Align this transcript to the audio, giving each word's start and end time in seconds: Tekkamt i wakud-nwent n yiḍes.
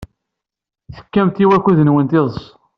Tekkamt 0.95 1.37
i 1.43 1.45
wakud-nwent 1.49 2.11
n 2.11 2.13
yiḍes. 2.17 2.41